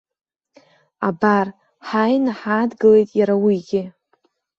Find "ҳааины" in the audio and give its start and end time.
1.87-2.31